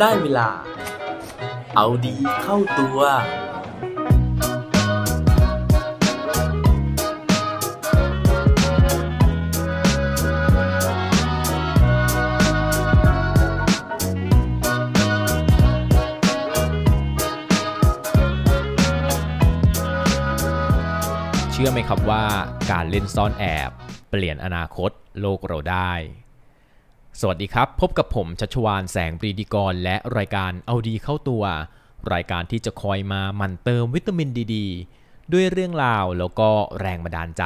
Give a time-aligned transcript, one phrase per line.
[0.00, 0.48] ได้เวลา
[1.76, 22.24] เอาดีเข้าตัว เชื่อไหมครับว่า
[22.70, 23.70] การเล่นซ่อนแอบ
[24.10, 24.90] เปลี่ยนอนาคต
[25.20, 25.92] โลกเราได้
[27.18, 31.44] สวัสดีครับ พบกับผมชัชวานแสงปรีดีกร และรายการเอาดีเข้าตัว
[32.12, 34.56] รายการที่จะคอยมาหมั่นเติมวิตามินดีด
[35.32, 36.48] ด้วยเรื่องราวแล้วก็
[36.80, 37.44] แรงบันดาลใจ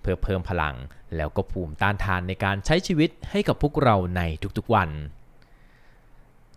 [0.00, 0.76] เพื่อเพิ่มพลัง
[1.16, 4.22] แล้วก็ภูมิต้านทานในการใช้ชีวิตให้กับพวกเราใน
[4.56, 4.90] ทุกๆวัน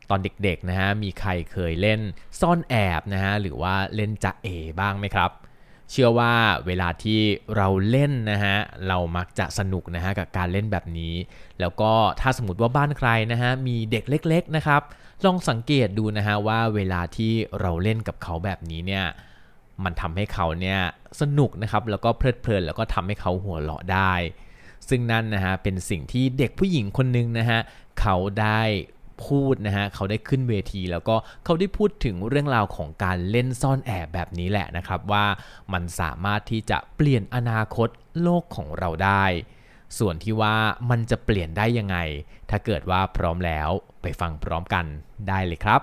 [0.09, 2.01] ตอนเด็กๆนะฮะมีใครเคยเล่น
[2.39, 4.47] ซ่อนแอบนะฮะหรือว่าเล่นจะเอ
[4.79, 5.31] บ้างไหมครับ
[5.91, 6.33] เชื่อว่า
[6.67, 7.19] เวลาที่
[7.55, 8.55] เราเล่นนะฮะ
[8.87, 11.13] เรามักจะสนุกนะฮะกับการเล่นแบบนี้
[11.59, 14.81] แล้วก็ถ้าสมมติว่าบ้านใครนะฮะมีเด็กเล็ก ๆนะครับ
[15.25, 19.05] ลองสังเกตดูนะฮะว่าเวลาที่เราเล่นกับเขาแบบนี้เนี่ย
[19.83, 20.79] มันทำให้เขาเนี่ย
[21.21, 24.13] สนุกนะครับแล้วก็เพลิดเพลินแล้วก็ทำให้เขาหัวเราะได้
[24.89, 27.59] ซึ่งนั่นนะฮะเป็นสิ่งที่เด็กผู้หญิงคนหนึงนะฮะ
[28.01, 28.61] เขาได้
[29.25, 31.15] พูดนะฮะเขาได้ขึ้นเวที แล้วก็
[31.45, 35.25] เขาได้พูดถึงเรื่องราวของการเล่นซ่อนแอบแบบนี้แหละนะครับว่า
[35.73, 37.89] มันสามารถที่จะเปลี่ยนอนาคต
[38.21, 39.25] โลกของเราได้
[39.97, 40.55] ส่วนที่ว่า
[40.89, 41.97] มันจะเปลี่ยนได้ยังไง
[42.49, 43.69] ถ้าเกิดว่าพร้อมแล้ว
[44.01, 44.85] ไปฟังพร้อมกัน
[45.27, 45.81] ได้เลยครับ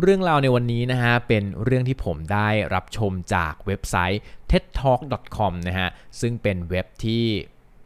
[0.00, 5.88] เรื่องราวในวันนี้นะฮะเป็นเรื่องที่ผมได้รับชมจากเว็บไซต์ tedtalk.com นะฮะ
[6.20, 7.24] ซึ่งเป็นเว็บที่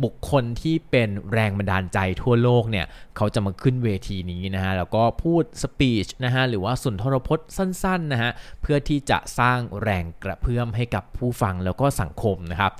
[0.04, 8.30] บุคคลที่เป็นแรงบันดาลใจทั่วโลกเนี่ยเขาจะมาขึ้นเวทีนี้นะฮะแล้วก็พูดสปีชนะฮะหรือว่าสุนทรพจน์สั้นๆนะฮะ
[8.62, 12.72] เพื่อที่จะสร้างแรงกระเพื่อมให้กับผู้ฟังแล้วก็สังคมนะครับ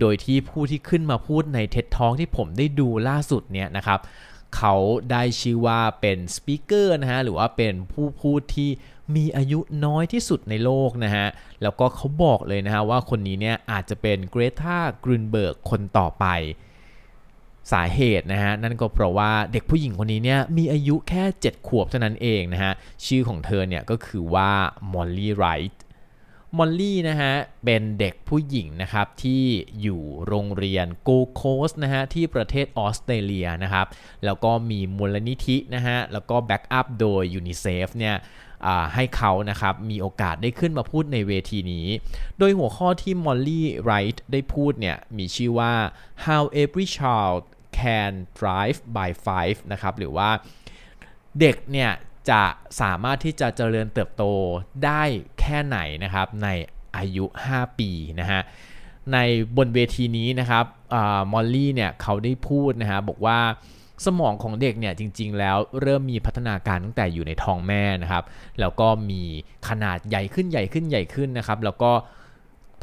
[0.00, 4.00] โดยที่ผู้ที่ขึ้นมาพูดใน TED Talk ที่ผมได้ดูล่าสุดเนี่ยนะครับ
[4.56, 4.74] เขา
[5.10, 8.70] ได้ชื่อว่าเป็นสปีกเกอร์นะฮะหรือว่าเป็นผู้พูดที่
[9.16, 11.26] มีอายุน้อยที่สุดในโลกนะฮะ
[11.62, 16.26] แล้วก็เขาบอกเลยนะฮะว่าคนนี้เนี่ยอาจจะเป็นเกรตา ธันเบิร์กคนต่อไป
[17.72, 22.72] สาเหตุนะฮะนั่นก็เพราะว่าเด็กผู้หญิงคนนี้เนี่ยมีอายุแค่ 7 ขวบเท่านั้นเองนะฮะ
[23.06, 24.50] ชื่อของเธอเนี่ยก็คือว่า
[24.92, 25.82] มอลลี่ไรท์
[26.56, 27.32] มอลลี่นะฮะ
[27.64, 29.42] เป็นเด็กผู้หญิงนะครับที่
[29.82, 33.86] อยู่โรงเรียนโกโคสนะฮะที่ประเทศออสเตรเลียนะครับ
[34.24, 38.16] แล้วก็มีมูลนิธินะฮะแล้วก็ back up โดยยูนิเซฟเนี่ย
[38.94, 41.86] ให้เขานะครับมีโอกาสได้ขึ้นมาพูดในเวทีนี้
[42.38, 45.72] โดยหัวข้อที่มอลลี่ไรท์ได้พูดเนี่ยมีชื่อว่า
[46.24, 47.42] how every child
[47.78, 50.30] can thrive by five นะครับหรือว่า
[51.40, 51.90] เด็กเนี่ย
[52.30, 52.44] จะ
[52.80, 54.24] สามารถที่จะเจริญเติบโต
[54.84, 55.02] ได้
[55.40, 56.48] แค่ไหนนะครับใน
[56.96, 58.40] อายุ 5 ปีนะฮะ
[59.12, 59.18] ใน
[59.56, 60.64] บนเวทีนี้นะครับ
[61.32, 63.38] มอลลี่เนี่ยเขาได้พูดนะฮะบอกว่า
[64.04, 68.24] สมองของเด็กเนี่ยจริงๆ แล้วเริ่มมีพัฒนาการตั้งแต่อยู่ในท้องแม่นะครับ
[68.60, 69.22] แล้วก็มี
[69.68, 71.92] ขนาดใหญ่ขึ้นใหญ่ขึ้นใหญ่ขึ้นนะครับ แล้วก็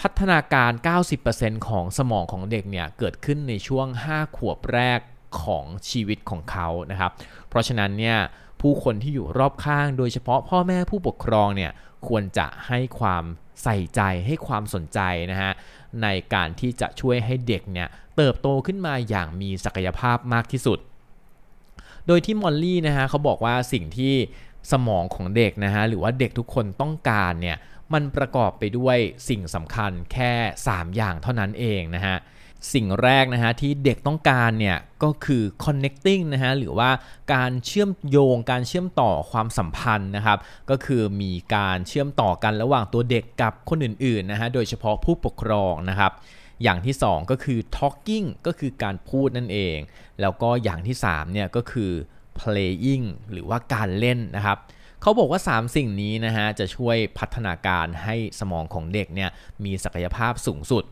[0.01, 0.71] พัฒนาการ
[1.19, 4.99] 90%ของสมองของเด็กเนี่ยเกิดขึ้นในช่วง 5 ขวบแรก
[5.43, 7.11] ของชีวิตของเขานะครับ
[7.49, 8.17] เพราะฉะนั้นเนี่ย
[8.61, 11.71] ผู้คนที่อยู่รอบข้างโดยเฉพาะพ่อแม่ผู้ปกครองเนี่ย
[12.07, 13.23] ควรจะให้ความ
[13.63, 14.99] ใส่ใจให้ความสนใจ
[15.31, 15.51] นะฮะ
[16.03, 20.79] ในการที่จะช่วยให้เด็กเนี่ยเติบโตขึ้นมาอย่างมีศักยภาพมากที่สุด
[22.07, 24.13] โดยที่มอลลี่นะฮะเขาบอกว่าสิ่งที่
[24.71, 27.57] สมองของเด็กนะฮะหรือว่าเด็กทุกคนต้องการเนี่ย
[27.93, 28.97] มันประกอบไปด้วย
[29.29, 30.31] สิ่งสำคัญแค่
[30.67, 32.17] 3 อย่างเท่านั้นเองนะฮะ
[32.73, 36.89] สิ่งแรกนะฮะที่เด็กต้องการเนี่ยก็คือ connecting นะฮะหรือว่า
[37.33, 40.39] การเชื่อมโยงการเชื่อมต่อความสัมพันธ์นะครับ
[40.69, 46.11] ก็คือมีการเชื่อมต่อกันระหว่างตัวเด็กกับคนอื่นๆนะฮะโดยเฉพาะผู้ปกครองนะครับ
[46.63, 49.77] อย่างที่ 2 ก็คือ talking ก็คือการพูดนั่นเอง
[50.21, 51.91] แล้วก็อย่างที่3เนี่ยก็คือ
[52.39, 54.57] playing หรือว่าการเล่นนะครับ
[55.03, 59.29] เขาบอกว่า 3 สิ่งนี้นะฮะจะช่วยพัฒนาการให้สมองของเด็กเนี่ย
[59.65, 60.83] มีศักยภาพสูงสุด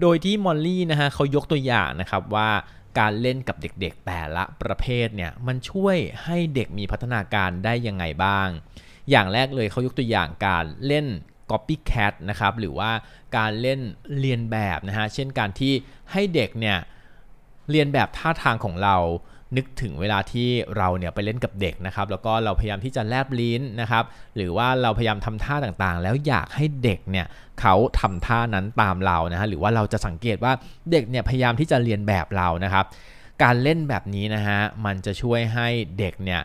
[0.00, 2.50] โดยที่มอลลี่นะฮะเขายกตัวอย่างนะครับว่า
[2.98, 8.48] การเล่นกับเด็กๆ แต่ละประเภทเนี่ยมันช่วยให้เด็กมีพัฒนาการได้ยังไงบ้าง
[9.10, 11.06] อย่างแรกเลยเขายกตัวอย่างการเล่น
[11.50, 12.90] copycat นะครับหรือว่า
[13.36, 13.80] การเล่น
[14.20, 15.72] เรียนแบบนะฮะเช่นการที่
[16.12, 16.78] ให้เด็กเนี่ย
[17.70, 18.96] เรียนแบบท่าทางของเรา
[19.56, 24.04] นึกถึงเวลาที่เราเนี่ยไปเล่นกับเด็กนะครับ แล้วก็เราพยายามที่จะแลบลิ้นนะครับ
[24.36, 27.26] หรือว่าเราพยายามทำท่าต่างๆ แล้วอยากให้เด็กเนี่ย
[27.60, 30.52] เขาทำท่านั้นตามเรานะฮะหรือว่าเราจะสังเกตว่า
[30.90, 32.84] เด็กเนี่ยพยายามที่จะเรียนแบบเรานะครับ
[33.42, 35.68] การเล่นแบบนี้นะฮะมันจะช่วยให้
[35.98, 36.40] เด็กเนี่ย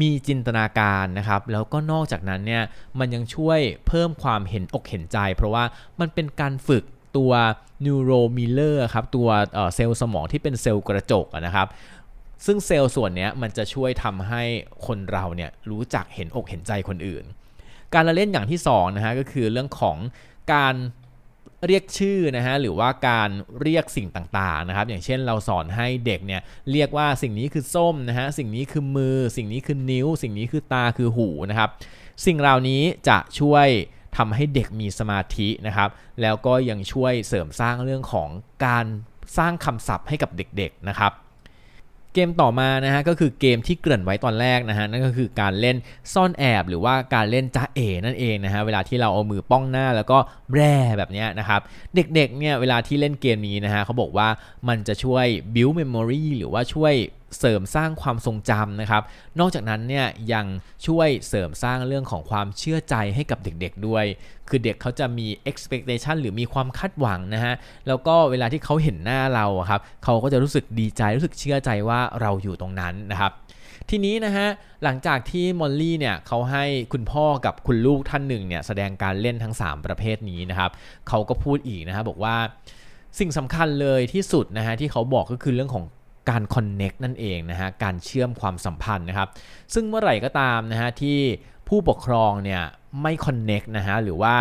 [0.00, 2.62] มีจินตนาการนะครับ แล้วก็นอกจากนั้นเนี่ย
[2.98, 5.64] มันยังช่วยเพิ่มความเห็นอกเห็นใจ เพราะว่า
[6.00, 6.84] มันเป็นการฝึก
[7.16, 7.32] ตัว
[7.84, 9.28] neuromiller ครับตัว
[9.74, 11.66] เซลล์สมองที่เป็นเซลล์กระจกนะครับ
[12.46, 14.42] ซึ่งเซลล์ส่วนนี้มันจะช่วยทำให้
[14.86, 17.24] คนเราเนี่ยรู้จักเห็นอกเห็นใจคนอื่น
[17.94, 19.96] การละเล่นอย่างที่2นะฮะก็คือเรื่องของ
[20.52, 20.74] การ
[21.66, 23.30] เรียกชื่อนะฮะหรือว่าการ
[23.60, 26.40] เรียกสิ่งต่างๆนะครับ อย่างเช่นเราสอนให้เด็กเนี่ย
[26.72, 31.70] เรียกว่าสิ่งนี้คือส้มนะฮะสิ่งนี้คือมือ สิ่งนี้คือนิ้ว สิ่งนี้คือตาคือหูนะครับ
[32.26, 33.68] สิ่งเหล่านี้จะช่วย
[34.16, 35.90] ทำให้เด็กมีสมาธินะครับ
[36.22, 38.28] แล้วก็ยังช่วยเสริมสร้างเรื่องของ
[38.66, 38.84] การ
[39.38, 41.12] สร้างคำศัพท์ให้กับเด็กๆนะครับ
[42.14, 45.76] เกมต่อมานะฮะก็คือเกมที่เกริ่นไว้ตอนแรกนะฮะนั่นก็คือการเล่น
[46.14, 50.18] ซ่อนแอบ หรือว่าการเล่นจ้าเอนั่นเองนะฮะเวลาที่เราเอามือป้องหน้าแล้วก็
[50.54, 51.60] แร่แบบนี้นะครับ
[51.94, 54.28] เด็กๆเนี่ยเวลาที่เล่นเกมนี้นะฮะเขาบอกว่า
[54.68, 56.94] มันจะช่วย build memory หรือว่าช่วย
[57.38, 59.02] เสริมสร้างความทรงจำนะครับ
[59.40, 60.46] นอกจากนั้นเนี่ยยัง
[60.86, 64.04] ช่วยเสริมสร้างเรื่องของความเชื่อใจให้กับเด็กๆด้วย
[64.48, 67.54] คือเด็กเขาจะมี expectation หรือมีความคาดหวังนะฮะ
[67.88, 73.32] แล้วก็เวลาที่เขาเห็นหน้าเราครับ เขาก็จะรู้สึกดีใจรู้สึกเชื่อใจว่าเราอยู่ตรงนั้นนะครับ
[73.90, 74.46] ทีนี้นะฮะ
[74.84, 80.70] หลังจากที่มอลลี่เนี่ยเขาให้คุณพ่อกับคุณลูกท่านหนึ่งเนี่ยแสดงการเล่นทั้ง 3 ประเภทนี้นะครับ
[81.08, 82.36] เขาก็พูดอีกนะฮะบอกว่า
[83.18, 85.84] สิ่งสำคัญเลยที่สุดนะฮะที่เขาบอกก็คือเรื่องของ
[86.30, 89.28] การคอนเน็กนั่นเองนะฮะการเชื่อมความสัมพันธ์นะครับ
[89.74, 91.18] ซึ่งเมื่อไหร่ก็ตามนะฮะที่
[91.68, 92.62] ผู้ปกครองเนี่ย
[93.02, 94.34] ไม่คอนเน็กนะฮะหรือว่า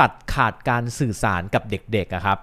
[0.00, 2.38] ตัดขาดการสื่อสารกับเด็กๆครับ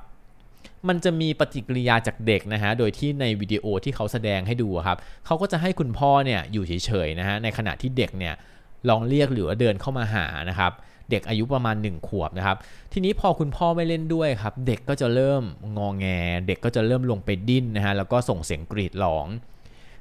[0.87, 8.33] มันจะมีปฏิกิริยาจากเด็กนะฮะ โดยที่ในวิดีโอที่เขาแสดงให้ดูครับ เขาก็จะให้คุณพ่อเนี่ยอยู่เฉยๆนะฮะ ในขณะที่เด็กเนี่ย
[8.89, 10.71] ลองเรียกหรือว่าเดินเข้ามาหานะครับ
[11.11, 12.57] เด็กอายุประมาณ 1 ขวบนะครับ
[12.93, 15.43] ทีนี้พอคุณพ่อไม่เล่นด้วยครับ เด็กก็จะเริ่ม
[15.77, 16.05] งองแง
[16.47, 19.27] เด็กก็จะเริ่มลงไปดิ้นนะฮะแล้วก็ส่งเสียงกรีดร้อง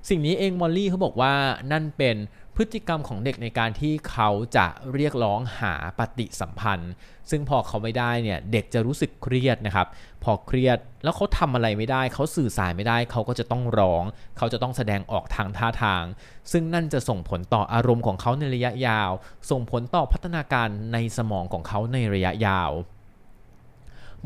[0.08, 1.32] สิ่งนี้เองมอลลี่เขาบอกว่า
[1.72, 2.16] นั่นเป็น
[2.56, 6.93] พฤติกรรมของเด็กในการที่เขาจะเรียกร้องหาปฏิสัมพันธ์
[7.31, 9.87] ซึ่งพอเขาไม่ได้เนี่ยเด็กจะรู้สึกเครียดนะครับ
[10.25, 14.05] พอเครียดแล้วเขาทำอะไรไม่ได้ เขาสื่อสารไม่ได้ เขาก็จะต้องร้อง
[14.37, 16.05] เขาจะต้องแสดงออกทางท่าทาง
[16.52, 19.11] ซึ่งนั่นจะส่งผลต่ออารมณ์ของเขาในระยะยาว
[19.50, 22.70] ส่งผลต่อพัฒนาการในสมองของเขาในระยะยาว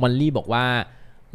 [0.00, 0.66] มอลลี่บอกว่า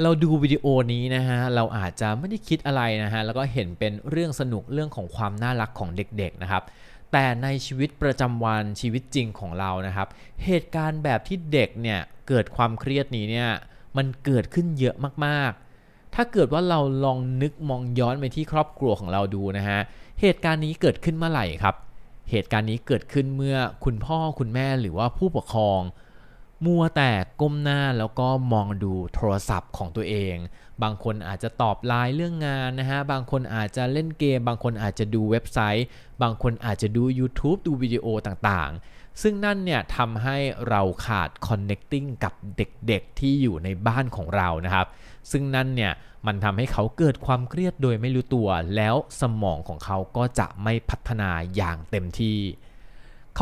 [0.04, 6.64] เราดูวิดีโอนี้นะฮะเราอาจจะไม่ได้คิดอะไรนะฮะแล้วก็เห็นเป็นเรื่องสนุกเรื่องของความน่ารักของเด็กๆนะครับ
[7.12, 10.08] แต่ในชีวิตประจำวันชีวิตจริงของเรานะครับ
[10.46, 13.50] เหตุการณ์แบบที่เด็กเนี่ยเกิดความเครียดนี้เนี่ย
[13.98, 19.80] มันเกิดขึ้นเยอะมากๆ ถ้าเกิดว่าเราลองนึกมองย้อนไปที่ครอบครัวของเราดูนะฮะ
[20.22, 21.76] เหตุการณ์นี้เกิดขึ้นเมื่อไหร่ครับ
[22.32, 25.82] เหตุการณ์นี้เกิดขึ้นเมื่อคุณพ่อคุณแม่หรือว่าผู้ปกครอง
[26.66, 27.12] มัวแต่
[27.42, 30.36] ก้มหน้าแล้วก็มองดูโทรศัพท์ของตัวเอง
[30.84, 35.86] บางคนอาจจะตอบไลน์เรื่องงานนะฮะ บางคนอาจจะเล่นเกม บางคนอาจจะดูเว็บไซต์
[36.22, 40.38] บางคนอาจจะดู YouTube ดูวิดีโอต่างๆ ซึ่งนั่นเนี่ยทำให้
[40.70, 44.88] เราขาด connecting กับเด็กๆที่อยู่ในบ้านของเรานะครับ
[45.32, 45.94] ซึ่งนั่นเนี่ย
[46.28, 52.40] มันทำให้เขาเกิดความเครียดโดยไม่รู้ตัว แล้วสมองของเขาก็จะไม่พัฒนาอย่างเต็มที่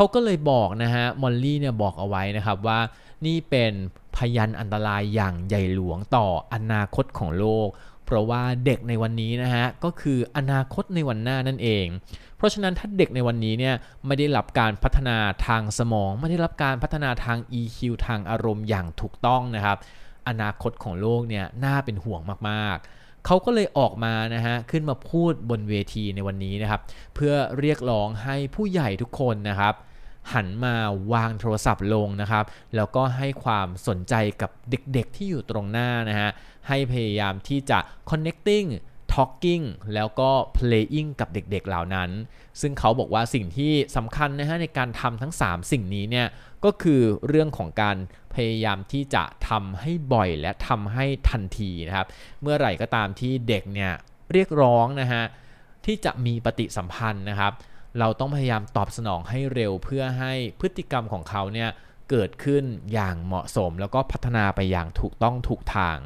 [0.00, 2.80] ขาก็เลยบอกนะฮะมอลลี่เนี่ยบอกเอาไว้นะครับว่า
[3.26, 3.72] นี่เป็น
[4.16, 7.68] พยันอันตรายอย่างใหญ่หลวงต่ออนาคตของโลก
[8.04, 11.86] เพราะว่าเด็กในวันนี้นะฮะก็คืออนาคตในวันหน้านั่นเอง
[12.36, 13.74] เพราะฉะนั้นถ้าเด็กในวันนี้เนี่ย
[14.06, 15.16] ไม่ได้รับการพัฒนา
[15.46, 19.78] ทางสมอง ไม่ได้รับการพัฒนาทาง EQ ทางอารมณ์อย่างถูกต้องนะครับ
[20.28, 26.80] อนาคตของโลกเนี่ยน่าเป็นห่วงมากๆเขาก็เลยออกมานะฮะขึ้นมาพูดบนเวทีในวันนี้นะครับ
[27.14, 29.74] เพื่อเรียกร้องให้ผู้ใหญ่ทุกคนนะครับ
[30.32, 30.74] หันมา
[31.12, 32.44] วางโทรศัพท์ลงนะครับ
[32.76, 36.30] แล้วก็ให้ความสนใจกับเด็กๆที่อยู่ตรงหน้านะฮะ
[36.68, 37.78] ให้พยายามที่จะ
[38.10, 38.68] connecting
[39.14, 42.10] talking แล้วก็ playing กับเด็กๆเหล่านั้น
[42.60, 46.26] ซึ่งเขาบอกว่าสิ่งที่สำคัญนะฮะในการทำทั้ง 3 สิ่งนี้เนี่ย
[46.64, 47.96] ก็คือเรื่องของการ
[48.34, 52.06] พยายามที่จะทำให้บ่อยและทำให้ทันทีนะครับ
[52.42, 53.92] เมื่อไหร่ก็ตามที่เด็กเนี่ย
[54.32, 55.24] เรียกร้องนะฮะ
[55.86, 57.52] ที่จะมีปฏิสัมพันธ์นะครับ
[57.98, 61.70] เราต้องพยายามตอบสนองให้เร็วเพื่อให้พฤติกรรมของเขาเนี่ย
[62.10, 65.98] เกิดขึ้นอย่างเหมาะสม แล้วก็พัฒนาไปอย่างถูกต้องถูกทาง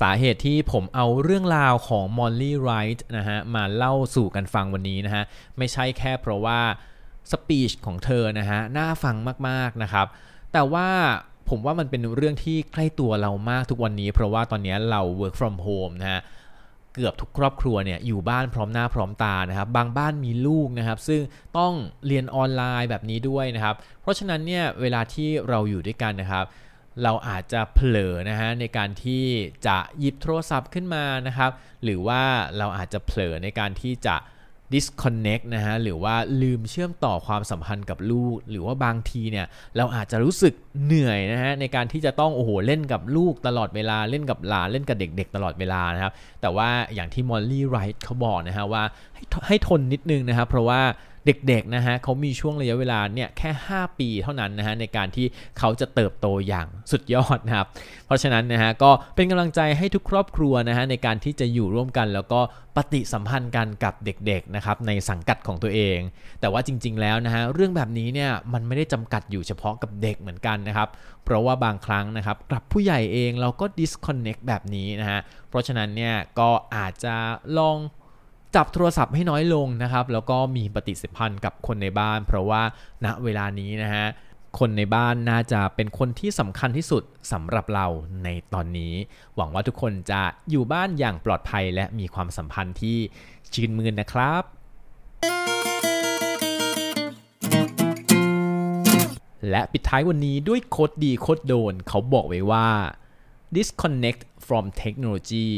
[0.00, 5.24] สาเหตุที่ผมเอาเรื่องราวของมอลลี่ไรท์นะฮะมาเล่าสู่กันฟังวันนี้นะฮะ
[5.58, 6.60] ไม่ใช่แค่เพราะว่า
[7.30, 9.16] สปีชของเธอนะฮะน่าฟัง
[9.48, 10.06] มากๆนะครับ
[10.52, 10.88] แต่ว่า
[11.48, 16.20] ผมว่ามันเป็นเรื่องที่ใกล้ตัวเรามากทุกวันนี้ เพราะว่าตอนนี้เรา work from home นะฮะ
[16.94, 21.20] เกือบทุกครอบครัวเนี่ยอยู่บ้านพร้อมหน้าพร้อมตานะครับ บางบ้านมีลูกนะครับ ซึ่ง
[21.58, 21.72] ต้อง
[22.06, 26.44] เรียนออนไลน์แบบนี้ด้วยนะครับ เพราะฉะนั้นเนี่ยเวลาที่เราอยู่ด้วยกันนะครับ
[27.02, 29.24] เราอาจจะเผลอนะฮะในการที่
[29.66, 31.50] จะหยิบโทรศัพท์ขึ้นมานะครับ
[31.84, 32.22] หรือว่า
[32.58, 34.16] เราอาจจะเผลอในการที่จะ
[34.74, 48.82] disconnect นะฮะหรือว่าลืมเชื่อมต่อความสัมพันธ์กับลูก หรือว่าบางทีเนี่ยเราอาจจะรู้สึกเหนื่อยนะฮะในการที่จะต้องโอ้โหเล่นกับลูกตลอดเวลาเล่นกับหลานเล่นกับเด็ก ๆ ตลอดเวลานะครับแต่ว่าอย่างที่มอลลี่ไรท์เขาบอกนะฮะว่า
[49.14, 50.80] ให้ให้ทนนิดนึงนะครับเพราะว่า
[51.26, 55.26] เด็กๆนะฮะเขามีช่วงระยะเวลาเนี่ยแค่ 5 ปีเท่านั้นนะฮะในการที่
[55.58, 57.66] เขาจะเติบโตอย่างสุดยอดนะครับ
[58.06, 62.40] เพราะฉะนั้นนะฮะก็เป็นกำลังใจให้ทุกครอบครัวนะฮะในการที่จะอยู่ร่วมกัน แล้วก็
[62.76, 65.98] ปฏิสัมพันธ์กันกับเด็กๆนะครับในสังกัดของตัวเอง
[66.40, 70.88] แต่ว่าจริง ๆ แล้วนะฮะเรื่องแบบนี้เนี่ยมันไม่ได้จำกัดอยู่เฉพาะกับเด็กเหมือนกันนะครับ
[71.24, 77.14] เพราะว่าบางครั้งนะครับกับผู้ใหญ่เองเราก็ disconnect แบบนี้นะฮะเพราะฉะนั้นเนี่ยก็อาจจะ
[77.58, 77.78] ลอง
[78.58, 82.62] จับโทรศัพท์ให้น้อยลงนะครับ แล้วก็มีปฏิสัมพันธ์กับคนในบ้าน เพราะว่า
[83.04, 84.06] ณเวลานี้นะฮะ
[84.58, 87.86] คนในบ้านน่าจะเป็นคนที่สำคัญที่สุดสำหรับเรา
[88.24, 88.94] ในตอนนี้
[89.36, 92.98] หวังว่าทุกคนจะอยู่บ้านอย่างปลอดภัยและมีความสัมพันธ์ที่
[93.52, 94.42] ชื่นมืนนะครับ
[99.50, 102.68] และปิดท้ายวันนี้ด้วยโคดดีโคดโดน เขาบอกไว้ว่า
[103.56, 105.50] disconnect from technology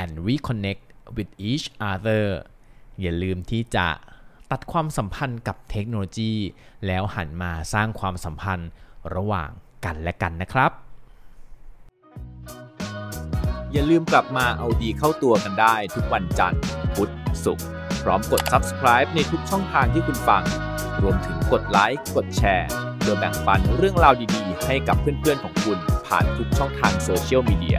[0.00, 0.82] and reconnect
[1.16, 2.24] with each other
[3.00, 3.86] อย่าลืมที่จะ
[4.50, 6.32] ตัดความสัมพันธ์กับเทคโนโลยี
[6.86, 8.70] แล้วหันมาสร้างความสัมพันธ์
[9.14, 9.50] ระหว่าง
[9.84, 10.72] กันและกันนะครับ
[13.72, 16.62] อย่าลืมกลับมาเอาดีเข้าตัวกันได้ทุกวันจันทร์
[16.94, 17.10] พุธ
[17.44, 17.66] ศุกร์
[18.02, 20.42] พร้อมกด subscribe ในทุกช่องทางที่คุณฟัง
[21.02, 22.68] รวมถึงกดไลค์ กดแชร์
[23.02, 27.78] โดยแบ่งปันเรื่องราวดีๆ ให้กับเพื่อนๆของคุณผ่านทุกช่องทางโซเชียลมีเดีย